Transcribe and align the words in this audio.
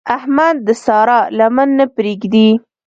احمد 0.17 0.55
د 0.67 0.69
سارا 0.85 1.19
لمن 1.37 1.69
نه 1.79 1.85
پرېږدي. 1.95 2.49